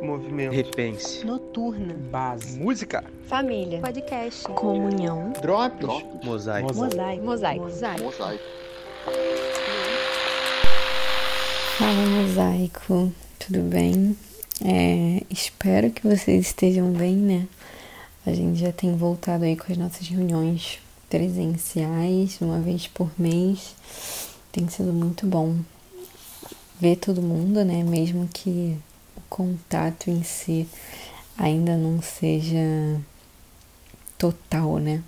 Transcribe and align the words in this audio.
Movimento. 0.00 0.52
Repense. 0.52 1.24
Noturna. 1.24 1.94
Base. 2.10 2.58
Música. 2.58 3.04
Família. 3.26 3.80
Podcast. 3.80 4.44
Comunhão. 4.44 5.32
Drops. 5.42 6.04
Mosaico. 6.24 6.74
Mosaico. 6.74 7.24
Mosaico. 7.24 7.64
Mosaico. 8.04 8.44
Fala 11.78 12.06
mosaico, 12.06 13.12
tudo 13.38 13.60
bem? 13.62 14.16
É, 14.62 15.22
espero 15.30 15.90
que 15.90 16.06
vocês 16.06 16.46
estejam 16.46 16.92
bem, 16.92 17.16
né? 17.16 17.48
A 18.26 18.32
gente 18.32 18.60
já 18.60 18.70
tem 18.70 18.94
voltado 18.94 19.44
aí 19.44 19.56
com 19.56 19.72
as 19.72 19.78
nossas 19.78 20.06
reuniões 20.06 20.78
presenciais, 21.08 22.38
uma 22.40 22.58
vez 22.60 22.86
por 22.86 23.10
mês. 23.18 23.74
Tem 24.52 24.68
sido 24.68 24.92
muito 24.92 25.26
bom 25.26 25.56
ver 26.78 26.96
todo 26.96 27.22
mundo, 27.22 27.64
né? 27.64 27.82
Mesmo 27.82 28.28
que 28.32 28.76
contato 29.30 30.10
em 30.10 30.22
si 30.22 30.68
ainda 31.38 31.76
não 31.76 32.02
seja 32.02 33.00
total, 34.18 34.78
né? 34.78 35.02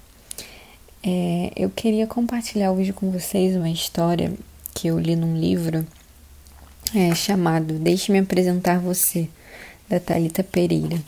É, 1.04 1.52
eu 1.56 1.68
queria 1.68 2.06
compartilhar 2.06 2.70
hoje 2.70 2.92
com 2.92 3.10
vocês 3.10 3.56
uma 3.56 3.68
história 3.68 4.32
que 4.72 4.86
eu 4.86 4.98
li 4.98 5.16
num 5.16 5.36
livro 5.36 5.84
é, 6.94 7.14
chamado 7.14 7.74
Deixe-me 7.74 8.20
apresentar 8.20 8.78
você, 8.78 9.28
da 9.88 9.98
Talita 9.98 10.44
Pereira. 10.44 11.02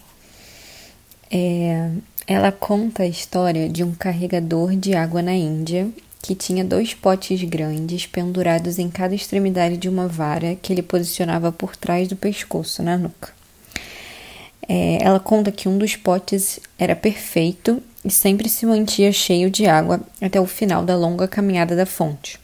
É, 1.31 1.91
ela 2.27 2.51
conta 2.51 3.05
a 3.05 3.07
história 3.07 3.69
de 3.69 3.85
um 3.85 3.95
carregador 3.95 4.75
de 4.75 4.95
água 4.95 5.23
na 5.23 5.35
Índia 5.35 5.89
que 6.25 6.35
tinha 6.35 6.65
dois 6.65 6.95
potes 6.95 7.43
grandes 7.43 8.07
pendurados 8.07 8.79
em 8.79 8.89
cada 8.89 9.15
extremidade 9.15 9.77
de 9.77 9.91
uma 9.91 10.09
vara 10.09 10.55
que 10.55 10.73
ele 10.73 10.81
posicionava 10.81 11.53
por 11.53 11.77
trás 11.77 12.09
do 12.09 12.17
pescoço, 12.17 12.83
na 12.83 12.97
nuca. 12.97 13.31
É, 14.67 15.05
ela 15.05 15.21
conta 15.21 15.53
que 15.53 15.69
um 15.69 15.77
dos 15.77 15.97
potes 15.97 16.61
era 16.79 16.97
perfeito 16.97 17.83
e 18.03 18.11
sempre 18.11 18.49
se 18.49 18.65
mantinha 18.65 19.13
cheio 19.13 19.51
de 19.51 19.67
água 19.67 20.01
até 20.19 20.41
o 20.41 20.47
final 20.47 20.83
da 20.83 20.97
longa 20.97 21.29
caminhada 21.29 21.77
da 21.77 21.85
fonte, 21.85 22.41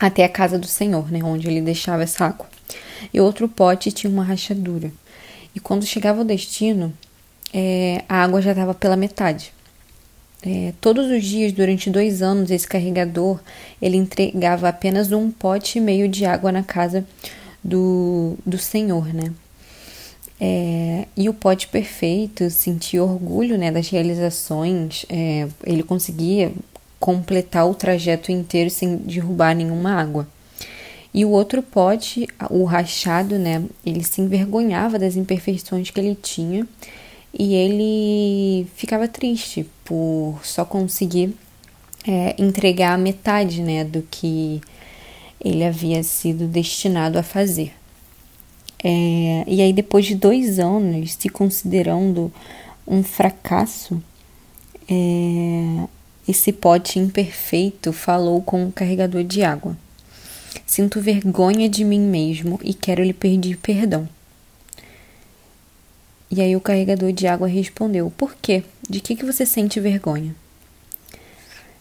até 0.00 0.24
a 0.24 0.28
casa 0.28 0.58
do 0.58 0.66
Senhor, 0.66 1.08
né, 1.08 1.20
onde 1.22 1.46
ele 1.46 1.60
deixava 1.60 2.02
essa 2.02 2.24
água. 2.24 2.48
E 3.14 3.20
outro 3.20 3.48
pote 3.48 3.92
tinha 3.92 4.12
uma 4.12 4.24
rachadura. 4.24 4.90
E 5.54 5.60
quando 5.60 5.86
chegava 5.86 6.18
ao 6.18 6.24
destino, 6.24 6.92
é, 7.54 8.02
a 8.08 8.24
água 8.24 8.42
já 8.42 8.50
estava 8.50 8.74
pela 8.74 8.96
metade. 8.96 9.52
É, 10.42 10.72
todos 10.80 11.10
os 11.10 11.24
dias, 11.24 11.52
durante 11.52 11.90
dois 11.90 12.22
anos, 12.22 12.50
esse 12.50 12.66
carregador 12.66 13.40
ele 13.82 13.96
entregava 13.96 14.68
apenas 14.68 15.10
um 15.10 15.30
pote 15.30 15.78
e 15.78 15.80
meio 15.80 16.08
de 16.08 16.24
água 16.24 16.52
na 16.52 16.62
casa 16.62 17.04
do, 17.62 18.36
do 18.46 18.56
Senhor, 18.56 19.12
né? 19.12 19.32
É, 20.40 21.06
e 21.16 21.28
o 21.28 21.34
pote 21.34 21.66
perfeito 21.66 22.48
sentia 22.48 23.02
orgulho 23.02 23.58
né, 23.58 23.72
das 23.72 23.88
realizações, 23.88 25.04
é, 25.08 25.48
ele 25.64 25.82
conseguia 25.82 26.52
completar 27.00 27.68
o 27.68 27.74
trajeto 27.74 28.30
inteiro 28.30 28.70
sem 28.70 28.96
derrubar 28.96 29.54
nenhuma 29.54 30.00
água. 30.00 30.28
E 31.12 31.24
o 31.24 31.30
outro 31.30 31.60
pote, 31.60 32.28
o 32.50 32.62
rachado, 32.64 33.36
né, 33.36 33.64
ele 33.84 34.04
se 34.04 34.20
envergonhava 34.20 34.98
das 34.98 35.16
imperfeições 35.16 35.90
que 35.90 35.98
ele 35.98 36.14
tinha 36.14 36.66
e 37.32 37.54
ele 37.54 38.66
ficava 38.74 39.06
triste 39.06 39.66
por 39.84 40.40
só 40.42 40.64
conseguir 40.64 41.34
é, 42.06 42.34
entregar 42.38 42.94
a 42.94 42.98
metade 42.98 43.62
né, 43.62 43.84
do 43.84 44.02
que 44.10 44.60
ele 45.42 45.64
havia 45.64 46.02
sido 46.02 46.46
destinado 46.46 47.18
a 47.18 47.22
fazer. 47.22 47.72
É, 48.82 49.44
e 49.46 49.60
aí, 49.60 49.72
depois 49.72 50.06
de 50.06 50.14
dois 50.14 50.58
anos, 50.58 51.14
se 51.14 51.28
considerando 51.28 52.32
um 52.86 53.02
fracasso, 53.02 54.02
é, 54.88 55.88
esse 56.26 56.52
pote 56.52 56.98
imperfeito 56.98 57.92
falou 57.92 58.40
com 58.42 58.66
o 58.66 58.72
carregador 58.72 59.24
de 59.24 59.42
água. 59.42 59.76
Sinto 60.66 61.00
vergonha 61.00 61.68
de 61.68 61.84
mim 61.84 62.00
mesmo 62.00 62.58
e 62.62 62.72
quero 62.72 63.02
lhe 63.02 63.12
pedir 63.12 63.56
perdão. 63.58 64.08
E 66.30 66.42
aí 66.42 66.54
o 66.54 66.60
carregador 66.60 67.12
de 67.12 67.26
água 67.26 67.48
respondeu: 67.48 68.12
Por 68.16 68.34
quê? 68.34 68.62
De 68.88 69.00
que, 69.00 69.16
que 69.16 69.24
você 69.24 69.46
sente 69.46 69.80
vergonha? 69.80 70.34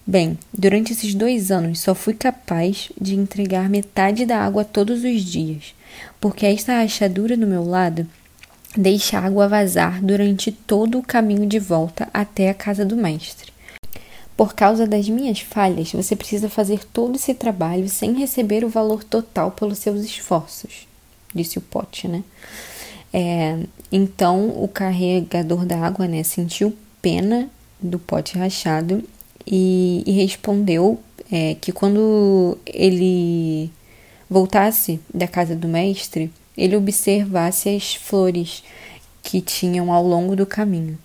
Bem, 0.05 0.39
durante 0.53 0.93
esses 0.93 1.13
dois 1.13 1.51
anos 1.51 1.81
só 1.81 1.93
fui 1.93 2.13
capaz 2.13 2.89
de 2.99 3.13
entregar 3.13 3.69
metade 3.69 4.25
da 4.25 4.39
água 4.39 4.63
todos 4.63 5.03
os 5.03 5.21
dias, 5.21 5.75
porque 6.21 6.45
esta 6.45 6.79
rachadura 6.79 7.35
do 7.35 7.45
meu 7.45 7.65
lado 7.65 8.07
deixa 8.77 9.19
a 9.19 9.25
água 9.25 9.49
vazar 9.49 10.01
durante 10.01 10.49
todo 10.49 10.97
o 10.97 11.03
caminho 11.03 11.45
de 11.45 11.59
volta 11.59 12.07
até 12.13 12.49
a 12.49 12.53
casa 12.53 12.85
do 12.85 12.95
mestre. 12.95 13.51
Por 14.37 14.53
causa 14.53 14.87
das 14.87 15.09
minhas 15.09 15.41
falhas, 15.41 15.91
você 15.91 16.15
precisa 16.15 16.47
fazer 16.47 16.85
todo 16.85 17.15
esse 17.15 17.33
trabalho 17.33 17.89
sem 17.89 18.13
receber 18.13 18.63
o 18.63 18.69
valor 18.69 19.03
total 19.03 19.51
pelos 19.51 19.79
seus 19.79 20.05
esforços, 20.05 20.87
disse 21.33 21.57
o 21.57 21.61
pote, 21.61 22.07
né? 22.07 22.23
É, 23.13 23.57
então 23.91 24.49
o 24.61 24.67
carregador 24.67 25.65
da 25.65 25.77
água, 25.79 26.07
né, 26.07 26.23
sentiu 26.23 26.75
pena 27.01 27.49
do 27.79 27.97
pote 27.99 28.37
rachado 28.37 29.03
e, 29.45 30.03
e 30.05 30.11
respondeu 30.11 30.99
é, 31.31 31.55
que 31.55 31.71
quando 31.71 32.57
ele 32.65 33.71
voltasse 34.29 34.99
da 35.13 35.27
casa 35.27 35.55
do 35.55 35.67
mestre, 35.67 36.31
ele 36.57 36.75
observasse 36.75 37.69
as 37.69 37.95
flores 37.95 38.63
que 39.23 39.41
tinham 39.41 39.91
ao 39.91 40.05
longo 40.05 40.35
do 40.35 40.45
caminho. 40.45 40.97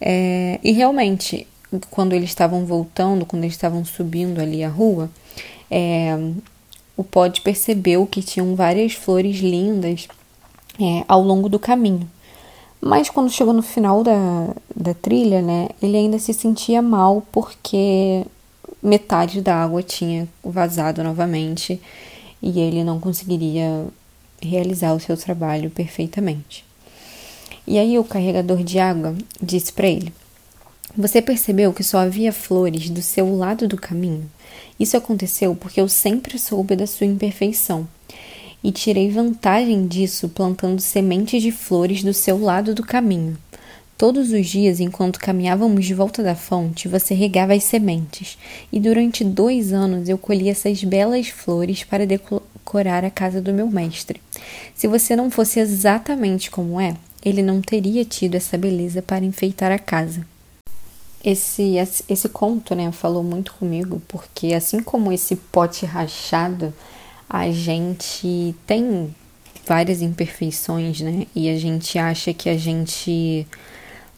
É, 0.00 0.58
e 0.64 0.72
realmente, 0.72 1.46
quando 1.90 2.14
eles 2.14 2.30
estavam 2.30 2.64
voltando, 2.64 3.26
quando 3.26 3.44
eles 3.44 3.54
estavam 3.54 3.84
subindo 3.84 4.40
ali 4.40 4.64
a 4.64 4.68
rua, 4.68 5.10
é, 5.70 6.16
o 6.96 7.04
Pod 7.04 7.40
percebeu 7.42 8.06
que 8.06 8.22
tinham 8.22 8.54
várias 8.54 8.92
flores 8.92 9.38
lindas 9.38 10.08
é, 10.78 11.04
ao 11.08 11.22
longo 11.22 11.48
do 11.48 11.58
caminho. 11.58 12.08
Mas 12.80 13.10
quando 13.10 13.30
chegou 13.30 13.52
no 13.52 13.62
final 13.62 14.02
da, 14.02 14.54
da 14.74 14.94
trilha, 14.94 15.42
né, 15.42 15.68
ele 15.82 15.96
ainda 15.96 16.18
se 16.18 16.32
sentia 16.32 16.80
mal 16.80 17.22
porque 17.30 18.24
metade 18.82 19.42
da 19.42 19.54
água 19.54 19.82
tinha 19.82 20.26
vazado 20.42 21.04
novamente 21.04 21.80
e 22.42 22.58
ele 22.58 22.82
não 22.82 22.98
conseguiria 22.98 23.86
realizar 24.40 24.94
o 24.94 25.00
seu 25.00 25.16
trabalho 25.16 25.70
perfeitamente. 25.70 26.64
E 27.66 27.78
aí 27.78 27.98
o 27.98 28.04
carregador 28.04 28.64
de 28.64 28.78
água 28.78 29.14
disse 29.42 29.72
para 29.72 29.86
ele: 29.86 30.12
Você 30.96 31.20
percebeu 31.20 31.74
que 31.74 31.84
só 31.84 31.98
havia 31.98 32.32
flores 32.32 32.88
do 32.88 33.02
seu 33.02 33.36
lado 33.36 33.68
do 33.68 33.76
caminho? 33.76 34.30
Isso 34.78 34.96
aconteceu 34.96 35.54
porque 35.54 35.80
eu 35.80 35.88
sempre 35.88 36.38
soube 36.38 36.74
da 36.74 36.86
sua 36.86 37.06
imperfeição 37.06 37.86
e 38.62 38.70
tirei 38.70 39.10
vantagem 39.10 39.86
disso 39.86 40.28
plantando 40.28 40.80
sementes 40.80 41.42
de 41.42 41.50
flores 41.50 42.02
do 42.02 42.12
seu 42.12 42.38
lado 42.38 42.74
do 42.74 42.82
caminho. 42.82 43.36
Todos 43.96 44.32
os 44.32 44.46
dias, 44.46 44.80
enquanto 44.80 45.20
caminhávamos 45.20 45.84
de 45.84 45.92
volta 45.92 46.22
da 46.22 46.34
fonte, 46.34 46.88
você 46.88 47.12
regava 47.12 47.52
as 47.52 47.64
sementes, 47.64 48.38
e 48.72 48.80
durante 48.80 49.22
dois 49.22 49.74
anos 49.74 50.08
eu 50.08 50.16
colhi 50.16 50.48
essas 50.48 50.82
belas 50.82 51.28
flores 51.28 51.84
para 51.84 52.06
decorar 52.06 53.04
a 53.04 53.10
casa 53.10 53.42
do 53.42 53.52
meu 53.52 53.66
mestre. 53.66 54.18
Se 54.74 54.88
você 54.88 55.14
não 55.14 55.30
fosse 55.30 55.60
exatamente 55.60 56.50
como 56.50 56.80
é, 56.80 56.96
ele 57.22 57.42
não 57.42 57.60
teria 57.60 58.02
tido 58.02 58.36
essa 58.36 58.56
beleza 58.56 59.02
para 59.02 59.22
enfeitar 59.22 59.70
a 59.70 59.78
casa. 59.78 60.26
Esse, 61.22 61.74
esse 62.08 62.28
conto 62.30 62.74
né, 62.74 62.90
falou 62.92 63.22
muito 63.22 63.52
comigo, 63.52 64.00
porque 64.08 64.54
assim 64.54 64.82
como 64.82 65.12
esse 65.12 65.36
pote 65.36 65.84
rachado, 65.84 66.72
a 67.32 67.48
gente 67.52 68.56
tem 68.66 69.14
várias 69.64 70.02
imperfeições, 70.02 71.00
né? 71.00 71.28
E 71.32 71.48
a 71.48 71.56
gente 71.56 71.96
acha 71.96 72.34
que 72.34 72.48
a 72.48 72.58
gente 72.58 73.46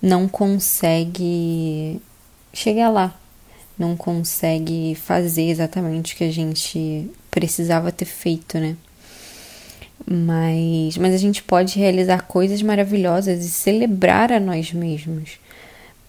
não 0.00 0.26
consegue 0.26 2.00
chegar 2.54 2.88
lá, 2.88 3.14
não 3.78 3.94
consegue 3.94 4.94
fazer 4.94 5.42
exatamente 5.42 6.14
o 6.14 6.16
que 6.16 6.25
a 6.25 6.32
gente 6.32 7.10
precisava 7.31 7.92
ter 7.92 8.06
feito, 8.06 8.58
né? 8.58 8.76
Mas, 10.06 10.96
mas 10.96 11.14
a 11.14 11.19
gente 11.19 11.42
pode 11.42 11.78
realizar 11.78 12.22
coisas 12.22 12.62
maravilhosas 12.62 13.44
e 13.44 13.50
celebrar 13.50 14.32
a 14.32 14.40
nós 14.40 14.72
mesmos 14.72 15.38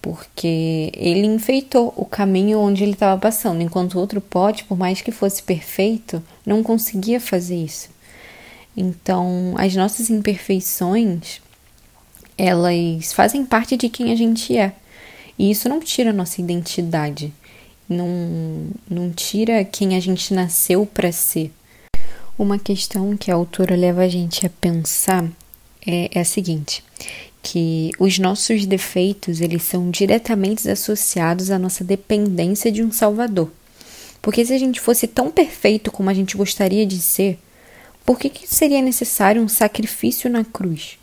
porque 0.04 0.92
ele 0.94 1.26
enfeitou 1.26 1.94
o 1.96 2.04
caminho 2.04 2.60
onde 2.60 2.84
ele 2.84 2.92
estava 2.92 3.18
passando, 3.18 3.62
enquanto 3.62 3.94
o 3.94 4.00
outro 4.00 4.20
pote, 4.20 4.66
por 4.66 4.78
mais 4.78 5.00
que 5.00 5.14
fosse 5.14 5.42
perfeito, 5.42 6.22
não 6.46 6.62
conseguia 6.62 7.22
fazer 7.22 7.56
isso. 7.56 7.90
Então, 8.76 9.54
as 9.58 9.74
nossas 9.74 10.10
imperfeições, 10.10 11.40
elas 12.38 13.14
fazem 13.14 13.46
parte 13.46 13.78
de 13.78 13.88
quem 13.88 14.12
a 14.12 14.16
gente 14.16 14.58
é. 14.58 14.74
E 15.40 15.50
isso 15.50 15.70
não 15.70 15.80
tira 15.80 16.10
a 16.10 16.14
nossa 16.14 16.42
identidade, 16.42 17.34
não, 17.88 18.68
não 18.90 19.10
tira 19.10 19.64
quem 19.64 19.96
a 19.96 20.02
gente 20.02 20.34
nasceu 20.34 20.86
para 20.86 21.14
ser. 21.14 21.50
Uma 22.38 22.60
questão 22.60 23.16
que 23.16 23.32
a 23.32 23.36
autora 23.36 23.74
leva 23.74 24.02
a 24.02 24.10
gente 24.10 24.46
a 24.46 24.50
pensar 24.50 25.26
é, 25.88 26.10
é 26.14 26.20
a 26.20 26.26
seguinte, 26.26 26.84
que 27.44 27.92
os 28.00 28.18
nossos 28.18 28.66
defeitos, 28.66 29.42
eles 29.42 29.64
são 29.64 29.92
diretamente 29.92 30.68
associados 30.68 31.52
à 31.52 31.60
nossa 31.60 31.84
dependência 31.84 32.72
de 32.72 32.82
um 32.82 32.92
Salvador. 32.92 33.52
Porque 34.22 34.46
se 34.46 34.54
a 34.54 34.58
gente 34.58 34.80
fosse 34.80 35.06
tão 35.06 35.30
perfeito 35.30 35.92
como 35.92 36.10
a 36.10 36.14
gente 36.14 36.38
gostaria 36.38 36.86
de 36.86 37.00
ser, 37.02 37.38
por 38.06 38.18
que, 38.18 38.30
que 38.30 38.48
seria 38.48 38.82
necessário 38.82 39.42
um 39.42 39.50
sacrifício 39.50 40.30
na 40.30 40.46
cruz? 40.46 40.98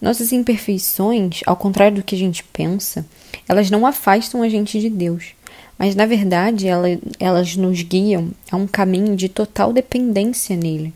Nossas 0.00 0.30
imperfeições, 0.30 1.40
ao 1.44 1.56
contrário 1.56 1.96
do 1.96 2.02
que 2.04 2.14
a 2.14 2.18
gente 2.18 2.44
pensa, 2.44 3.04
elas 3.48 3.68
não 3.68 3.84
afastam 3.84 4.42
a 4.42 4.48
gente 4.48 4.78
de 4.78 4.88
Deus, 4.88 5.34
mas 5.76 5.96
na 5.96 6.06
verdade 6.06 6.68
elas, 6.68 6.98
elas 7.18 7.56
nos 7.56 7.82
guiam 7.82 8.30
a 8.50 8.56
um 8.56 8.66
caminho 8.68 9.16
de 9.16 9.28
total 9.28 9.72
dependência 9.72 10.56
nele. 10.56 10.94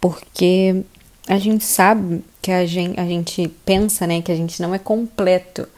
Porque 0.00 0.82
a 1.28 1.38
gente 1.38 1.64
sabe 1.64 2.24
que 2.40 2.50
a 2.50 2.66
gente, 2.66 2.98
a 2.98 3.06
gente 3.06 3.48
pensa 3.64 4.06
né, 4.06 4.20
que 4.20 4.32
a 4.32 4.36
gente 4.36 4.60
não 4.60 4.74
é 4.74 4.78
completo. 4.78 5.68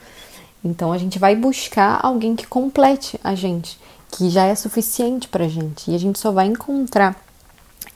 Então 0.64 0.92
a 0.92 0.98
gente 0.98 1.18
vai 1.18 1.36
buscar 1.36 2.00
alguém 2.02 2.34
que 2.34 2.46
complete 2.46 3.20
a 3.22 3.34
gente, 3.34 3.78
que 4.10 4.30
já 4.30 4.46
é 4.46 4.54
suficiente 4.54 5.28
para 5.28 5.44
a 5.44 5.48
gente. 5.48 5.90
E 5.90 5.94
a 5.94 5.98
gente 5.98 6.18
só 6.18 6.32
vai 6.32 6.46
encontrar 6.46 7.22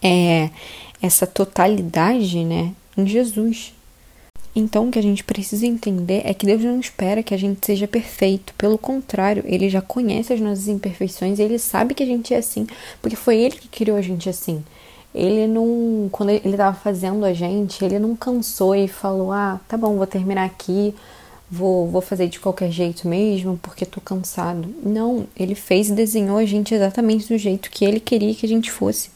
é, 0.02 0.50
essa 1.00 1.26
totalidade 1.26 2.44
né, 2.44 2.72
em 2.96 3.06
Jesus. 3.06 3.72
Então, 4.54 4.88
o 4.88 4.90
que 4.90 4.98
a 4.98 5.02
gente 5.02 5.22
precisa 5.22 5.66
entender 5.66 6.22
é 6.24 6.34
que 6.34 6.44
Deus 6.44 6.62
não 6.64 6.80
espera 6.80 7.22
que 7.22 7.32
a 7.32 7.38
gente 7.38 7.64
seja 7.64 7.86
perfeito. 7.86 8.52
Pelo 8.58 8.76
contrário, 8.76 9.44
Ele 9.46 9.68
já 9.68 9.80
conhece 9.80 10.32
as 10.32 10.40
nossas 10.40 10.66
imperfeições 10.66 11.38
e 11.38 11.42
Ele 11.42 11.58
sabe 11.58 11.94
que 11.94 12.02
a 12.02 12.06
gente 12.06 12.34
é 12.34 12.38
assim, 12.38 12.66
porque 13.00 13.14
foi 13.14 13.36
Ele 13.36 13.56
que 13.56 13.68
criou 13.68 13.96
a 13.96 14.02
gente 14.02 14.28
assim. 14.28 14.64
Ele 15.18 15.46
não, 15.46 16.08
quando 16.12 16.30
ele 16.30 16.50
estava 16.50 16.76
fazendo 16.76 17.24
a 17.24 17.32
gente, 17.32 17.84
ele 17.84 17.98
não 17.98 18.14
cansou 18.14 18.74
e 18.74 18.86
falou: 18.86 19.32
Ah, 19.32 19.60
tá 19.66 19.76
bom, 19.76 19.96
vou 19.96 20.06
terminar 20.06 20.44
aqui, 20.44 20.94
vou, 21.50 21.88
vou 21.88 22.00
fazer 22.00 22.28
de 22.28 22.38
qualquer 22.38 22.70
jeito 22.70 23.08
mesmo, 23.08 23.58
porque 23.62 23.84
tô 23.84 24.00
cansado. 24.00 24.72
Não, 24.82 25.26
ele 25.36 25.54
fez 25.54 25.88
e 25.88 25.92
desenhou 25.92 26.38
a 26.38 26.44
gente 26.44 26.74
exatamente 26.74 27.26
do 27.26 27.36
jeito 27.36 27.70
que 27.70 27.84
ele 27.84 27.98
queria 27.98 28.34
que 28.34 28.46
a 28.46 28.48
gente 28.48 28.70
fosse. 28.70 29.10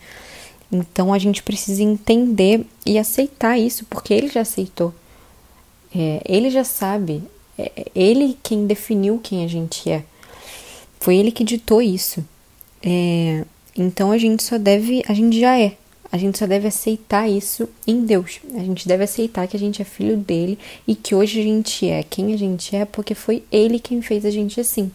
Então 0.71 1.13
a 1.13 1.19
gente 1.19 1.43
precisa 1.43 1.83
entender 1.83 2.67
e 2.85 2.99
aceitar 2.99 3.59
isso, 3.59 3.85
porque 3.85 4.13
ele 4.13 4.29
já 4.29 4.41
aceitou. 4.41 4.93
É, 5.95 6.23
ele 6.27 6.49
já 6.51 6.65
sabe, 6.65 7.23
é, 7.59 7.71
ele 7.95 8.39
quem 8.43 8.67
definiu 8.67 9.21
quem 9.23 9.45
a 9.45 9.49
gente 9.49 9.91
é. 9.91 10.03
Foi 10.99 11.17
ele 11.17 11.31
que 11.31 11.45
ditou 11.45 11.83
isso. 11.83 12.25
É, 12.83 13.45
então 13.77 14.11
a 14.11 14.19
gente 14.19 14.43
só 14.43 14.59
deve, 14.59 15.03
a 15.07 15.13
gente 15.13 15.39
já 15.39 15.59
é. 15.59 15.77
A 16.13 16.19
gente 16.19 16.39
só 16.39 16.47
deve 16.47 16.69
aceitar 16.69 17.27
isso 17.27 17.67
em 17.87 18.05
Deus. 18.05 18.39
A 18.55 18.59
gente 18.59 18.87
deve 18.87 19.03
aceitar 19.03 19.49
que 19.49 19.57
a 19.57 19.59
gente 19.59 19.81
é 19.81 19.85
filho 19.85 20.19
dele 20.19 20.59
e 20.87 20.95
que 20.95 21.15
hoje 21.15 21.41
a 21.41 21.43
gente 21.43 21.89
é 21.89 22.03
quem 22.03 22.35
a 22.35 22.37
gente 22.37 22.77
é 22.77 22.85
porque 22.85 23.15
foi 23.15 23.43
ele 23.51 23.79
quem 23.79 24.03
fez 24.03 24.27
a 24.27 24.31
gente 24.31 24.61
assim. 24.61 24.93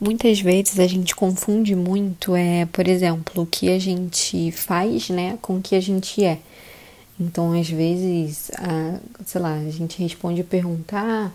Muitas 0.00 0.40
vezes 0.40 0.78
a 0.78 0.86
gente 0.86 1.14
confunde 1.14 1.74
muito, 1.74 2.34
é, 2.34 2.66
por 2.66 2.88
exemplo, 2.88 3.42
o 3.42 3.46
que 3.46 3.70
a 3.70 3.78
gente 3.78 4.50
faz, 4.52 5.08
né, 5.10 5.38
com 5.40 5.56
o 5.56 5.62
que 5.62 5.74
a 5.74 5.80
gente 5.80 6.24
é. 6.24 6.38
Então, 7.20 7.52
às 7.52 7.68
vezes, 7.68 8.50
a, 8.56 8.98
sei 9.24 9.40
lá, 9.40 9.54
a 9.54 9.70
gente 9.70 10.02
responde 10.02 10.40
a 10.40 10.44
perguntar 10.44 11.32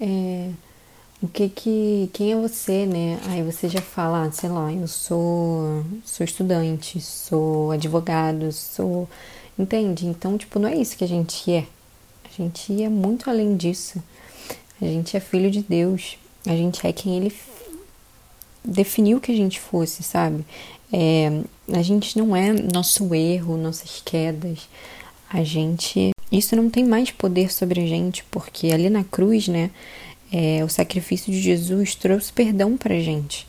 é, 0.00 0.50
o 1.22 1.28
que 1.28 1.48
que, 1.48 2.10
quem 2.12 2.32
é 2.32 2.36
você, 2.36 2.84
né? 2.84 3.18
Aí 3.26 3.42
você 3.42 3.68
já 3.68 3.80
fala, 3.80 4.24
ah, 4.24 4.32
sei 4.32 4.50
lá, 4.50 4.72
eu 4.72 4.86
sou, 4.86 5.84
sou 6.04 6.24
estudante, 6.24 7.00
sou 7.00 7.70
advogado, 7.70 8.52
sou, 8.52 9.08
entende? 9.58 10.06
Então, 10.06 10.36
tipo, 10.36 10.58
não 10.58 10.68
é 10.68 10.76
isso 10.76 10.96
que 10.96 11.04
a 11.04 11.08
gente 11.08 11.50
é. 11.50 11.66
A 12.24 12.42
gente 12.42 12.82
é 12.82 12.88
muito 12.88 13.30
além 13.30 13.56
disso. 13.56 14.02
A 14.80 14.84
gente 14.84 15.16
é 15.16 15.20
filho 15.20 15.50
de 15.50 15.62
Deus. 15.62 16.18
A 16.44 16.54
gente 16.54 16.86
é 16.86 16.92
quem 16.92 17.16
Ele 17.16 17.34
definiu 18.62 19.20
que 19.20 19.32
a 19.32 19.36
gente 19.36 19.58
fosse, 19.58 20.02
sabe? 20.02 20.44
É, 20.92 21.40
a 21.72 21.82
gente 21.82 22.18
não 22.18 22.36
é 22.36 22.52
nosso 22.52 23.14
erro, 23.14 23.56
nossas 23.56 24.02
quedas. 24.04 24.68
A 25.30 25.42
gente. 25.42 26.10
Isso 26.30 26.54
não 26.56 26.68
tem 26.68 26.84
mais 26.84 27.10
poder 27.10 27.52
sobre 27.52 27.80
a 27.80 27.86
gente, 27.86 28.22
porque 28.24 28.68
ali 28.68 28.90
na 28.90 29.04
cruz, 29.04 29.48
né? 29.48 29.70
É, 30.32 30.64
o 30.64 30.68
sacrifício 30.68 31.32
de 31.32 31.40
Jesus 31.40 31.94
trouxe 31.94 32.32
perdão 32.32 32.76
para 32.76 32.98
gente 32.98 33.46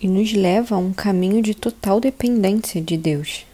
e 0.00 0.08
nos 0.08 0.32
leva 0.32 0.74
a 0.74 0.78
um 0.78 0.92
caminho 0.92 1.40
de 1.40 1.54
total 1.54 2.00
dependência 2.00 2.80
de 2.80 2.96
Deus. 2.96 3.46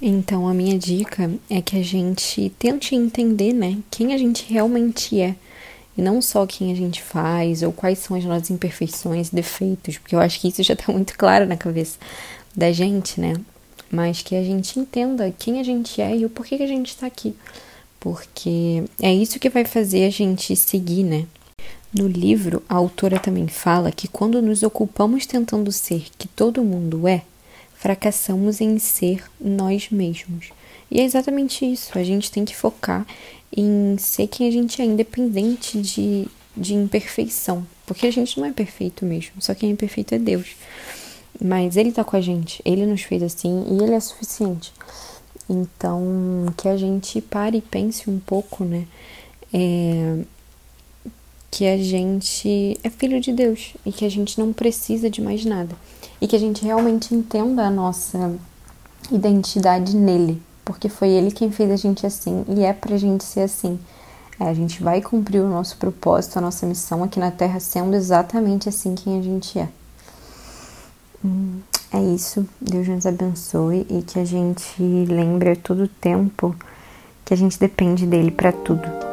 Então, 0.00 0.48
a 0.48 0.54
minha 0.54 0.78
dica 0.78 1.30
é 1.50 1.60
que 1.60 1.76
a 1.76 1.82
gente 1.82 2.50
tente 2.58 2.94
entender, 2.94 3.52
né, 3.52 3.78
quem 3.90 4.14
a 4.14 4.18
gente 4.18 4.50
realmente 4.50 5.20
é 5.20 5.34
e 5.98 6.00
não 6.00 6.22
só 6.22 6.46
quem 6.46 6.72
a 6.72 6.74
gente 6.74 7.02
faz 7.02 7.62
ou 7.62 7.72
quais 7.72 7.98
são 7.98 8.16
as 8.16 8.24
nossas 8.24 8.50
imperfeições 8.50 9.28
e 9.28 9.34
defeitos, 9.34 9.98
porque 9.98 10.14
eu 10.14 10.20
acho 10.20 10.40
que 10.40 10.48
isso 10.48 10.62
já 10.62 10.72
está 10.72 10.90
muito 10.92 11.18
claro 11.18 11.44
na 11.46 11.56
cabeça 11.56 11.98
da 12.56 12.72
gente, 12.72 13.20
né? 13.20 13.34
Mas 13.90 14.22
que 14.22 14.36
a 14.36 14.42
gente 14.42 14.78
entenda 14.78 15.34
quem 15.36 15.60
a 15.60 15.62
gente 15.62 16.00
é 16.00 16.16
e 16.16 16.24
o 16.24 16.30
porquê 16.30 16.56
que 16.56 16.62
a 16.62 16.68
gente 16.68 16.90
está 16.90 17.06
aqui. 17.06 17.34
Porque 18.00 18.82
é 19.00 19.12
isso 19.12 19.38
que 19.38 19.50
vai 19.50 19.64
fazer 19.64 20.06
a 20.06 20.10
gente 20.10 20.56
seguir, 20.56 21.04
né? 21.04 21.26
No 21.92 22.08
livro, 22.08 22.62
a 22.68 22.76
autora 22.76 23.18
também 23.18 23.46
fala 23.46 23.92
que 23.92 24.08
quando 24.08 24.40
nos 24.40 24.62
ocupamos 24.62 25.26
tentando 25.26 25.70
ser 25.70 26.06
que 26.16 26.26
todo 26.26 26.64
mundo 26.64 27.06
é, 27.06 27.22
fracassamos 27.74 28.60
em 28.60 28.78
ser 28.78 29.24
nós 29.40 29.90
mesmos. 29.90 30.50
E 30.90 31.00
é 31.00 31.04
exatamente 31.04 31.64
isso. 31.64 31.98
A 31.98 32.02
gente 32.02 32.30
tem 32.30 32.44
que 32.44 32.56
focar 32.56 33.06
em 33.54 33.96
ser 33.98 34.26
quem 34.28 34.48
a 34.48 34.50
gente 34.50 34.80
é, 34.80 34.84
independente 34.84 35.80
de, 35.80 36.28
de 36.56 36.74
imperfeição. 36.74 37.66
Porque 37.86 38.06
a 38.06 38.12
gente 38.12 38.38
não 38.38 38.46
é 38.46 38.52
perfeito 38.52 39.04
mesmo, 39.04 39.32
só 39.40 39.52
quem 39.52 39.72
é 39.72 39.76
perfeito 39.76 40.14
é 40.14 40.18
Deus. 40.18 40.54
Mas 41.42 41.76
Ele 41.76 41.90
tá 41.90 42.04
com 42.04 42.16
a 42.16 42.20
gente, 42.20 42.62
Ele 42.64 42.86
nos 42.86 43.02
fez 43.02 43.22
assim 43.22 43.64
e 43.68 43.82
Ele 43.82 43.94
é 43.94 44.00
suficiente. 44.00 44.72
Então, 45.52 46.46
que 46.56 46.68
a 46.68 46.76
gente 46.76 47.20
pare 47.20 47.58
e 47.58 47.60
pense 47.60 48.08
um 48.08 48.20
pouco, 48.20 48.64
né? 48.64 48.86
É, 49.52 50.18
que 51.50 51.66
a 51.66 51.76
gente 51.76 52.78
é 52.84 52.88
filho 52.88 53.20
de 53.20 53.32
Deus 53.32 53.74
e 53.84 53.90
que 53.90 54.04
a 54.04 54.08
gente 54.08 54.38
não 54.38 54.52
precisa 54.52 55.10
de 55.10 55.20
mais 55.20 55.44
nada. 55.44 55.74
E 56.20 56.28
que 56.28 56.36
a 56.36 56.38
gente 56.38 56.64
realmente 56.64 57.12
entenda 57.12 57.66
a 57.66 57.70
nossa 57.70 58.32
identidade 59.10 59.96
nele, 59.96 60.40
porque 60.64 60.88
foi 60.88 61.08
ele 61.08 61.32
quem 61.32 61.50
fez 61.50 61.68
a 61.72 61.76
gente 61.76 62.06
assim 62.06 62.44
e 62.48 62.62
é 62.62 62.72
pra 62.72 62.96
gente 62.96 63.24
ser 63.24 63.40
assim. 63.40 63.76
É, 64.38 64.44
a 64.44 64.54
gente 64.54 64.80
vai 64.80 65.02
cumprir 65.02 65.42
o 65.42 65.48
nosso 65.48 65.76
propósito, 65.78 66.38
a 66.38 66.40
nossa 66.40 66.64
missão 66.64 67.02
aqui 67.02 67.18
na 67.18 67.32
Terra 67.32 67.58
sendo 67.58 67.96
exatamente 67.96 68.68
assim 68.68 68.94
quem 68.94 69.18
a 69.18 69.22
gente 69.22 69.58
é. 69.58 69.68
Hum, 71.24 71.58
é 71.92 72.00
isso. 72.00 72.46
Deus 72.60 72.86
nos 72.88 73.06
abençoe 73.06 73.86
e 73.90 74.02
que 74.02 74.18
a 74.18 74.24
gente 74.24 74.80
lembre 74.80 75.50
a 75.50 75.56
todo 75.56 75.88
tempo 75.88 76.54
que 77.24 77.34
a 77.34 77.36
gente 77.36 77.58
depende 77.58 78.06
dele 78.06 78.30
para 78.30 78.52
tudo. 78.52 79.09